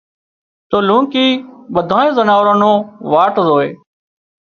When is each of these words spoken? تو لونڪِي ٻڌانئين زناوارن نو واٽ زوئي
تو 0.69 0.77
لونڪِي 0.87 1.27
ٻڌانئين 1.73 2.15
زناوارن 2.17 2.55
نو 2.61 2.71
واٽ 3.11 3.33
زوئي 3.47 3.69